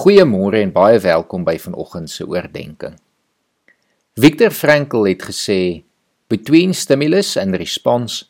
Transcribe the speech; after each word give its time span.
Goeiemôre 0.00 0.62
en 0.64 0.70
baie 0.72 0.96
welkom 1.04 1.42
by 1.44 1.58
vanoggend 1.60 2.08
se 2.08 2.24
oordeenking. 2.24 2.94
Viktor 4.16 4.48
Frankl 4.48 5.04
het 5.04 5.26
gesê, 5.28 5.84
"Between 6.32 6.72
stimulus 6.72 7.36
and 7.36 7.54
response, 7.60 8.24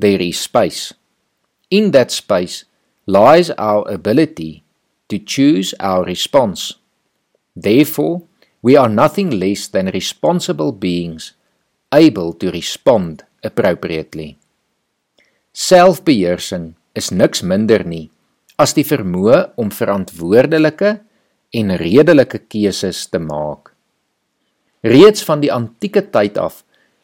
there 0.00 0.24
is 0.24 0.40
space. 0.42 0.94
In 1.68 1.90
that 1.90 2.10
space 2.10 2.64
lies 3.04 3.50
our 3.58 3.84
ability 3.92 4.62
to 5.08 5.18
choose 5.18 5.76
our 5.76 6.06
response. 6.06 6.80
Therefore, 7.52 8.22
we 8.62 8.78
are 8.78 8.88
nothing 8.88 9.30
less 9.30 9.68
than 9.68 9.92
responsible 9.92 10.72
beings 10.72 11.34
able 11.92 12.32
to 12.32 12.50
respond 12.50 13.24
appropriately." 13.44 14.38
Selfbeheersing 15.52 16.76
is 16.94 17.10
niks 17.10 17.42
minder 17.42 17.84
nie 17.84 18.10
as 18.56 18.72
die 18.72 18.84
vermoë 18.84 19.52
om 19.56 19.68
verantwoordelike 19.68 21.00
en 21.50 21.76
redelike 21.76 22.38
keuses 22.48 23.06
te 23.10 23.18
maak. 23.18 23.72
Reeds 24.86 25.24
van 25.26 25.42
die 25.42 25.52
antieke 25.52 26.02
tyd 26.10 26.38
af 26.38 26.62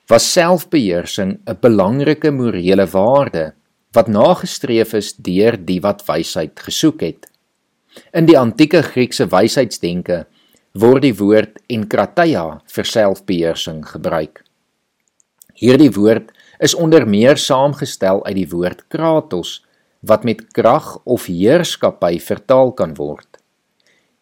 was 0.09 0.33
selfbeheersing 0.33 1.41
'n 1.45 1.59
belangrike 1.61 2.31
morele 2.31 2.87
waarde 2.87 3.53
wat 3.93 4.09
nagestreef 4.09 4.95
is 4.95 5.13
deur 5.13 5.57
die 5.57 5.81
wat 5.81 6.07
wysheid 6.07 6.61
gesoek 6.61 7.01
het. 7.01 7.27
In 8.13 8.27
die 8.27 8.39
antieke 8.39 8.83
Griekse 8.83 9.27
wysheidsdenke 9.27 10.27
word 10.73 11.03
die 11.03 11.15
woord 11.17 11.59
enkrateia 11.73 12.61
vir 12.69 12.85
selfbeheersing 12.85 13.85
gebruik. 13.89 14.45
Hierdie 15.55 15.93
woord 15.97 16.33
is 16.61 16.75
onder 16.75 17.07
meer 17.09 17.37
saamgestel 17.37 18.25
uit 18.27 18.37
die 18.37 18.49
woord 18.49 18.85
kratos 18.89 19.63
wat 20.01 20.25
met 20.25 20.45
krag 20.53 20.99
of 21.05 21.27
heerskappy 21.27 22.19
vertaal 22.21 22.73
kan 22.73 22.95
word. 22.95 23.36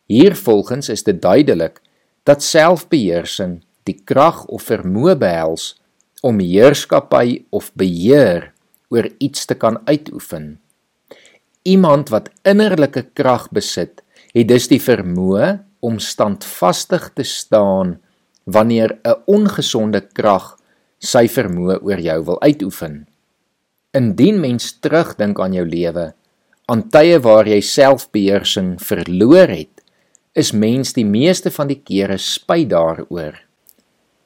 Hiervolgens 0.06 0.88
is 0.88 1.02
dit 1.02 1.22
duidelik 1.22 1.80
dat 2.28 2.42
selfbeheersing 2.42 3.62
die 3.88 3.96
krag 4.04 4.44
of 4.52 4.68
vermoë 4.68 5.16
behels 5.20 5.74
om 6.24 6.40
heerskappy 6.40 7.44
of 7.52 7.70
beheer 7.76 8.50
oor 8.92 9.08
iets 9.18 9.44
te 9.48 9.56
kan 9.56 9.80
uitoefen. 9.88 10.58
Iemand 11.64 12.10
wat 12.12 12.30
innerlike 12.44 13.06
krag 13.16 13.48
besit, 13.52 14.02
het 14.34 14.48
dus 14.48 14.68
die 14.68 14.80
vermoë 14.80 15.58
om 15.84 16.00
standvastig 16.00 17.10
te 17.16 17.24
staan 17.24 17.98
wanneer 18.44 18.98
'n 19.04 19.20
ongesonde 19.26 20.00
krag 20.12 20.56
sy 20.98 21.28
vermoë 21.28 21.80
oor 21.82 22.00
jou 22.00 22.24
wil 22.24 22.40
uitoefen. 22.40 23.06
Indien 23.92 24.40
mens 24.40 24.72
terugdink 24.80 25.40
aan 25.40 25.52
jou 25.52 25.66
lewe, 25.66 26.12
aan 26.66 26.88
tye 26.88 27.18
waar 27.20 27.46
jy 27.46 27.60
selfbeheersing 27.60 28.80
verloor 28.80 29.48
het, 29.48 29.73
is 30.34 30.52
mens 30.52 30.92
die 30.96 31.06
meeste 31.06 31.50
van 31.54 31.70
die 31.70 31.80
kere 31.80 32.18
spyt 32.18 32.72
daaroor. 32.72 33.38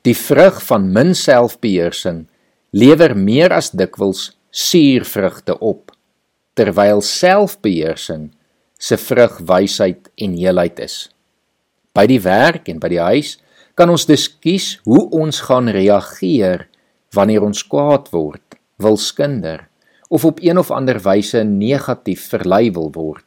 Die 0.06 0.16
vrug 0.16 0.62
van 0.64 0.88
min 0.92 1.14
selfbeheersing 1.14 2.24
lewer 2.72 3.14
meer 3.16 3.52
as 3.52 3.70
dikwels 3.76 4.30
suurvrugte 4.50 5.58
op, 5.60 5.92
terwyl 6.56 7.02
selfbeheersing 7.04 8.30
se 8.78 8.96
vrug 8.96 9.38
wysheid 9.44 10.08
en 10.16 10.36
heelheid 10.38 10.80
is. 10.80 11.08
By 11.92 12.06
die 12.08 12.20
werk 12.24 12.70
en 12.70 12.80
by 12.80 12.90
die 12.92 13.02
huis 13.02 13.36
kan 13.78 13.90
ons 13.92 14.06
dus 14.08 14.26
kies 14.40 14.76
hoe 14.88 15.04
ons 15.14 15.42
gaan 15.46 15.68
reageer 15.70 16.66
wanneer 17.14 17.44
ons 17.46 17.62
kwaad 17.66 18.08
word 18.14 18.58
wilskinder 18.78 19.66
of 20.08 20.24
op 20.24 20.40
een 20.40 20.58
of 20.58 20.70
ander 20.70 21.00
wyse 21.04 21.42
negatief 21.44 22.28
verlei 22.32 22.70
wil 22.72 22.88
word. 22.94 23.26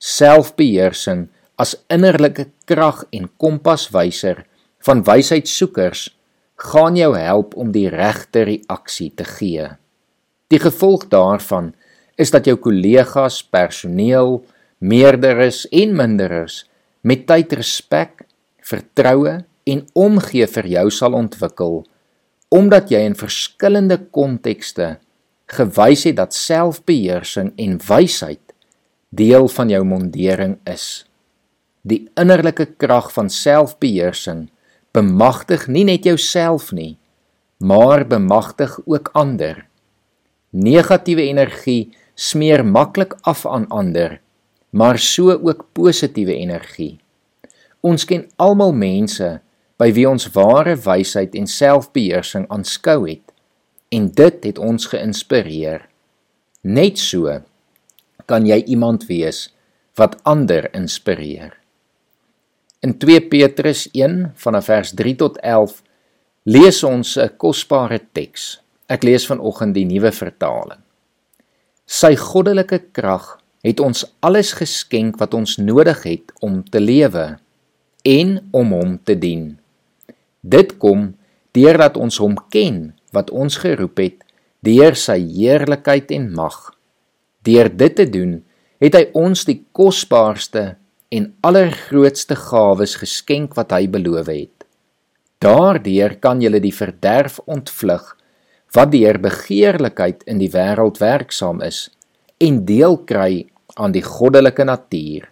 Selfbeheersing 0.00 1.28
as 1.60 1.76
innerlike 1.92 2.48
krag 2.68 3.04
en 3.14 3.28
kompaswyser 3.38 4.44
van 4.86 5.02
wysheidsoekers 5.06 6.08
gaan 6.70 6.98
jou 6.98 7.12
help 7.16 7.54
om 7.58 7.72
die 7.74 7.88
regte 7.90 8.44
reaksie 8.46 9.10
te 9.16 9.26
gee. 9.26 9.68
Die 10.50 10.60
gevolg 10.60 11.08
daarvan 11.10 11.72
is 12.20 12.30
dat 12.30 12.46
jou 12.46 12.56
kollegas, 12.62 13.40
personeel, 13.42 14.42
meerderes 14.78 15.64
en 15.72 15.96
minderes 15.96 16.62
met 17.02 17.26
tyd 17.26 17.52
respek, 17.58 18.24
vertroue 18.64 19.42
en 19.68 19.82
omgee 19.98 20.46
vir 20.46 20.70
jou 20.76 20.86
sal 20.92 21.16
ontwikkel 21.18 21.82
omdat 22.54 22.92
jy 22.92 23.00
in 23.02 23.16
verskillende 23.18 23.96
kontekste 24.14 24.94
gewys 25.50 26.04
het 26.06 26.20
dat 26.20 26.36
selfbeheersing 26.36 27.50
en 27.58 27.80
wysheid 27.88 28.54
deel 29.10 29.48
van 29.50 29.72
jou 29.72 29.82
mondering 29.86 30.54
is. 30.70 31.04
Die 31.84 32.06
innerlike 32.16 32.64
krag 32.80 33.10
van 33.12 33.28
selfbeheersing 33.28 34.46
bemagtig 34.96 35.66
nie 35.68 35.84
net 35.84 36.06
jouself 36.08 36.70
nie, 36.72 36.96
maar 37.60 38.06
bemagtig 38.08 38.78
ook 38.88 39.10
ander. 39.12 39.66
Negatiewe 40.50 41.26
energie 41.28 41.92
smeer 42.14 42.64
maklik 42.64 43.16
af 43.28 43.44
aan 43.46 43.66
ander, 43.68 44.20
maar 44.70 44.98
so 44.98 45.34
ook 45.34 45.66
positiewe 45.76 46.34
energie. 46.34 47.00
Ons 47.84 48.06
ken 48.08 48.24
almal 48.40 48.72
mense 48.72 49.28
by 49.76 49.90
wie 49.92 50.06
ons 50.08 50.30
ware 50.32 50.76
wysheid 50.86 51.34
en 51.36 51.50
selfbeheersing 51.50 52.46
aanskou 52.48 53.02
het 53.04 53.34
en 53.92 54.08
dit 54.08 54.46
het 54.48 54.58
ons 54.58 54.88
geïnspireer. 54.88 55.84
Net 56.64 56.98
so 56.98 57.42
kan 58.24 58.48
jy 58.48 58.62
iemand 58.72 59.04
wees 59.10 59.50
wat 60.00 60.16
ander 60.24 60.70
inspireer. 60.72 61.52
In 62.84 62.98
2 62.98 63.28
Petrus 63.32 63.86
1 63.96 64.32
vanaf 64.36 64.66
vers 64.68 64.90
3 64.92 65.14
tot 65.16 65.38
11 65.40 65.78
lees 66.44 66.82
ons 66.84 67.16
'n 67.16 67.30
kosbare 67.40 68.00
teks. 68.12 68.60
Ek 68.88 69.02
lees 69.08 69.24
vanoggend 69.26 69.72
die 69.74 69.86
nuwe 69.88 70.12
vertaling. 70.12 70.82
Sy 71.86 72.12
goddelike 72.16 72.78
krag 72.92 73.40
het 73.64 73.80
ons 73.80 74.04
alles 74.20 74.52
geskenk 74.52 75.16
wat 75.16 75.34
ons 75.34 75.56
nodig 75.56 76.02
het 76.02 76.32
om 76.40 76.60
te 76.62 76.80
lewe 76.80 77.38
en 78.04 78.48
om 78.52 78.72
hom 78.72 78.98
te 79.04 79.18
dien. 79.18 79.58
Dit 80.42 80.76
kom 80.76 81.16
deurdat 81.52 81.96
ons 81.96 82.18
hom 82.18 82.36
ken 82.50 82.92
wat 83.12 83.30
ons 83.30 83.56
geroep 83.56 83.96
het 83.98 84.24
deur 84.60 84.94
sy 84.94 85.18
heerlikheid 85.24 86.10
en 86.10 86.32
mag. 86.32 86.74
Deur 87.42 87.76
dit 87.76 87.96
te 87.96 88.04
doen, 88.04 88.44
het 88.78 88.94
hy 88.94 89.08
ons 89.14 89.44
die 89.44 89.64
kosbaarste 89.72 90.76
en 91.14 91.30
allergrootste 91.46 92.36
gawes 92.38 92.96
geskenk 92.98 93.54
wat 93.58 93.72
hy 93.74 93.86
beloof 93.90 94.30
het. 94.32 94.66
Daardeur 95.44 96.16
kan 96.22 96.40
jy 96.42 96.58
die 96.62 96.74
verderf 96.74 97.38
ontvlug 97.46 98.14
wat 98.74 98.90
deur 98.90 99.20
begeerlikheid 99.22 100.24
in 100.30 100.40
die 100.42 100.50
wêreld 100.50 100.98
werksaam 101.02 101.62
is 101.62 101.86
en 102.42 102.64
deel 102.66 102.98
kry 103.06 103.44
aan 103.78 103.94
die 103.94 104.02
goddelike 104.02 104.66
natuur. 104.66 105.28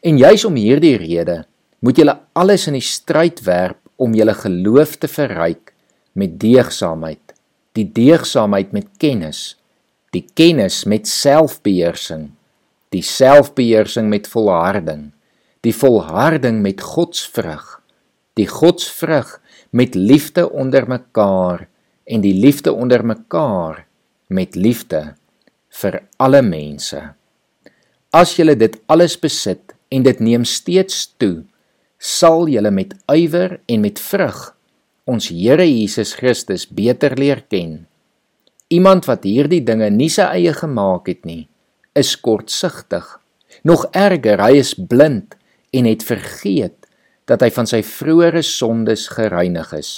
En 0.00 0.18
juis 0.18 0.44
om 0.48 0.56
hierdie 0.56 0.96
rede 1.00 1.42
moet 1.84 1.98
jy 1.98 2.06
alles 2.38 2.68
in 2.70 2.78
die 2.78 2.86
stryd 2.86 3.42
werp 3.44 3.80
om 4.00 4.14
julle 4.16 4.34
geloof 4.38 4.96
te 5.02 5.10
verryk 5.10 5.74
met 6.18 6.38
deegsaamheid, 6.40 7.34
die 7.76 7.88
deegsaamheid 7.88 8.72
met 8.72 8.88
kennis, 9.00 9.56
die 10.12 10.24
kennis 10.36 10.82
met 10.88 11.08
selfbeheersing, 11.08 12.30
die 12.92 13.04
selfbeheersing 13.04 14.08
met 14.12 14.28
volharding, 14.28 15.10
die 15.64 15.74
volharding 15.74 16.60
met 16.64 16.82
godsvrug, 16.84 17.80
die 18.36 18.48
godsvrug 18.48 19.38
met 19.70 19.94
liefde 19.94 20.48
onder 20.50 20.88
mekaar 20.88 21.66
en 22.04 22.20
die 22.24 22.34
liefde 22.34 22.72
onder 22.72 23.04
mekaar 23.06 23.84
met 24.28 24.56
liefde 24.56 25.14
vir 25.80 26.02
alle 26.20 26.42
mense. 26.44 27.00
As 28.12 28.36
julle 28.36 28.56
dit 28.60 28.76
alles 28.92 29.16
besit 29.20 29.72
en 29.92 30.04
dit 30.04 30.20
neem 30.20 30.44
steeds 30.44 31.06
toe, 31.20 31.44
sal 31.96 32.48
julle 32.50 32.72
met 32.74 32.92
ywer 33.12 33.60
en 33.70 33.84
met 33.84 34.00
vrug 34.00 34.50
ons 35.08 35.28
Here 35.32 35.64
Jesus 35.66 36.14
Christus 36.14 36.66
beter 36.70 37.16
leer 37.18 37.42
ken. 37.50 37.86
Iemand 38.70 39.08
wat 39.08 39.26
hierdie 39.26 39.62
dinge 39.64 39.88
nie 39.90 40.10
sy 40.12 40.28
eie 40.38 40.52
gemaak 40.56 41.08
het 41.10 41.26
nie, 41.28 41.48
is 41.98 42.14
kortsigtig. 42.20 43.04
Nog 43.62 43.86
erger, 43.92 44.40
hy 44.42 44.58
is 44.60 44.74
blind 44.74 45.36
en 45.72 45.88
het 45.88 46.04
vergeet 46.06 46.88
dat 47.30 47.44
hy 47.44 47.50
van 47.54 47.68
sy 47.68 47.82
vroeëre 47.86 48.42
sondes 48.44 49.06
gereinig 49.14 49.72
is. 49.76 49.90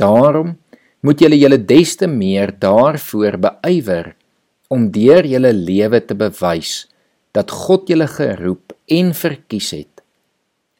Daarom 0.00 0.56
moet 1.04 1.20
julle 1.20 1.38
julle 1.38 1.60
des 1.60 1.96
te 2.00 2.08
meer 2.08 2.54
daarvoor 2.58 3.38
beywer 3.42 4.14
om 4.72 4.88
deur 4.90 5.26
julle 5.28 5.52
lewe 5.52 6.00
te 6.00 6.16
bewys 6.18 6.86
dat 7.36 7.52
God 7.52 7.90
julle 7.90 8.08
geroep 8.08 8.72
en 8.94 9.12
verkies 9.14 9.70
het. 9.76 10.00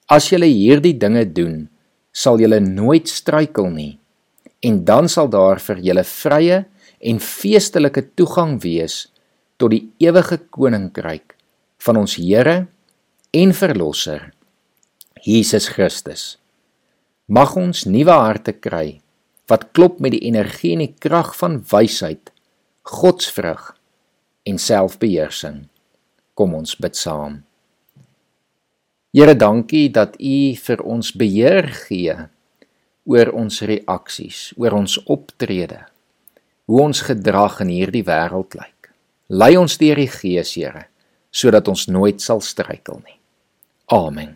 As 0.08 0.30
julle 0.32 0.48
hierdie 0.48 0.96
dinge 1.00 1.24
doen, 1.26 1.66
sal 2.14 2.40
julle 2.40 2.60
nooit 2.62 3.10
struikel 3.10 3.68
nie. 3.72 3.98
En 4.64 4.84
dan 4.86 5.10
sal 5.10 5.28
daar 5.28 5.60
vir 5.60 5.82
julle 5.84 6.04
vrye 6.08 6.62
en 7.04 7.20
feestelike 7.20 8.06
toegang 8.16 8.56
wees 8.62 9.04
tot 9.60 9.74
die 9.74 9.84
ewige 10.02 10.40
koninkryk 10.50 11.36
van 11.84 12.00
ons 12.00 12.16
Here 12.18 12.66
en 13.34 13.54
verlosser 13.54 14.32
Jesus 15.24 15.70
Christus. 15.72 16.34
Mag 17.26 17.54
ons 17.56 17.86
nuwe 17.88 18.12
harte 18.12 18.52
kry 18.52 19.00
wat 19.48 19.70
klop 19.76 20.00
met 20.00 20.12
die 20.12 20.24
energie 20.28 20.74
en 20.76 20.82
die 20.84 20.92
krag 21.00 21.34
van 21.38 21.58
wysheid, 21.70 22.30
godsvrug 22.84 23.70
en 24.48 24.60
selfbeheersing. 24.60 25.64
Kom 26.36 26.54
ons 26.56 26.76
bid 26.80 26.96
saam. 26.96 27.42
Here, 29.14 29.36
dankie 29.38 29.88
dat 29.94 30.16
U 30.18 30.38
vir 30.58 30.80
ons 30.82 31.12
beheer 31.14 31.70
gee 31.86 32.16
oor 33.06 33.30
ons 33.36 33.62
reaksies, 33.62 34.50
oor 34.58 34.74
ons 34.80 34.98
optrede, 35.12 35.84
hoe 36.66 36.80
ons 36.82 37.04
gedrag 37.06 37.60
in 37.62 37.70
hierdie 37.70 38.04
wêreld 38.04 38.56
lyk. 38.58 38.73
Lei 39.28 39.56
ons 39.56 39.78
deur 39.80 39.96
die 39.96 40.10
Gees, 40.10 40.54
Here, 40.58 40.86
sodat 41.32 41.68
ons 41.68 41.86
nooit 41.88 42.20
sal 42.20 42.42
struikel 42.44 43.00
nie. 43.00 43.16
Amen. 43.92 44.34